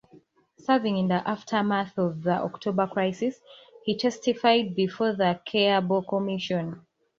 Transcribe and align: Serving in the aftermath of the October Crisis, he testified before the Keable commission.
Serving 0.57 0.97
in 0.97 1.09
the 1.09 1.29
aftermath 1.29 1.95
of 1.99 2.23
the 2.23 2.31
October 2.31 2.87
Crisis, 2.87 3.39
he 3.85 3.95
testified 3.95 4.73
before 4.73 5.13
the 5.13 5.39
Keable 5.45 6.07
commission. 6.09 6.83